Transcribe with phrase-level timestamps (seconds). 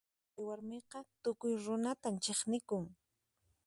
[0.31, 2.85] Chay warmiqa tukuy runatan chiqnikun.